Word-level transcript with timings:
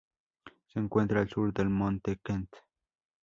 Se 0.65 0.79
encuentra 0.79 1.19
al 1.21 1.29
sur 1.29 1.53
del 1.53 1.69
Monte 1.69 2.17
Kent. 2.23 2.49